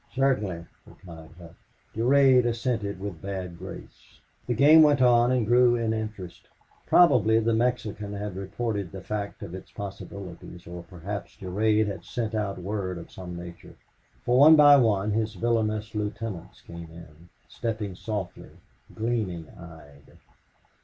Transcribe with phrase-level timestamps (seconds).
[0.15, 1.53] "Certainly," replied Hough.
[1.93, 4.19] Durade assented with bad grace.
[4.47, 6.47] The game went on and grew in interest.
[6.87, 12.33] Probably the Mexican had reported the fact of its possibilities, or perhaps Durade had sent
[12.33, 13.75] out word of some nature.
[14.25, 18.49] For one by one his villainous lieutenants came in, stepping softly,
[18.95, 20.17] gleaming eyed.